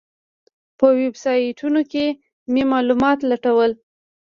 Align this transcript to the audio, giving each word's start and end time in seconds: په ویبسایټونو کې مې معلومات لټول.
په 0.77 0.87
ویبسایټونو 0.99 1.81
کې 1.91 2.05
مې 2.53 2.63
معلومات 2.71 3.19
لټول. 3.31 3.71